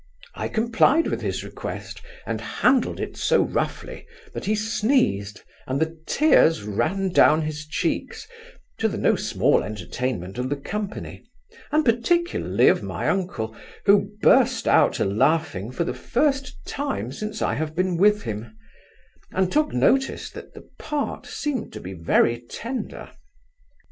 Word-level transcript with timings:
I 0.33 0.47
complied 0.47 1.05
with 1.05 1.21
his 1.21 1.43
request, 1.43 2.01
and 2.25 2.41
handled 2.41 2.99
it 2.99 3.15
so 3.15 3.43
roughly, 3.43 4.07
that 4.33 4.45
he 4.45 4.55
sneezed, 4.55 5.41
and 5.67 5.79
the 5.79 5.95
tears 6.07 6.63
ran 6.63 7.09
down 7.09 7.43
his 7.43 7.67
cheeks, 7.67 8.27
to 8.79 8.87
the 8.87 8.97
no 8.97 9.15
small 9.15 9.61
entertainment 9.61 10.39
of 10.39 10.49
the 10.49 10.55
company, 10.55 11.21
and 11.71 11.85
particularly 11.85 12.67
of 12.67 12.81
my 12.81 13.09
uncle, 13.09 13.55
who 13.85 14.09
burst 14.23 14.67
out 14.67 14.99
a 14.99 15.05
laughing 15.05 15.69
for 15.69 15.83
the 15.83 15.93
first 15.93 16.55
time 16.65 17.11
since 17.11 17.43
I 17.43 17.53
have 17.53 17.75
been 17.75 17.95
with 17.95 18.23
him; 18.23 18.57
and 19.31 19.51
took 19.51 19.71
notice, 19.71 20.31
that 20.31 20.55
the 20.55 20.67
part 20.79 21.27
seemed 21.27 21.71
to 21.73 21.79
be 21.79 21.93
very 21.93 22.39
tender. 22.49 23.11